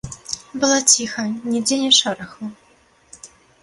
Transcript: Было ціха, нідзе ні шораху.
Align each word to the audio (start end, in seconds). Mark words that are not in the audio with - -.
Было 0.63 0.77
ціха, 0.95 1.27
нідзе 1.51 1.81
ні 1.85 1.93
шораху. 2.01 2.43